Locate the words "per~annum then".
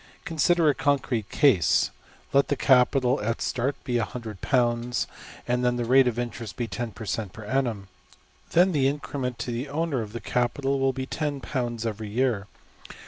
7.33-8.71